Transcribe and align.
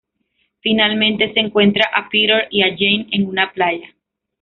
Finalmente 0.61 1.31
se 1.31 1.39
encuentra 1.41 1.87
a 1.93 2.09
Peter 2.09 2.47
y 2.49 2.63
a 2.63 2.69
Jane 2.75 3.05
en 3.11 3.27
una 3.27 3.51
playa. 3.53 3.93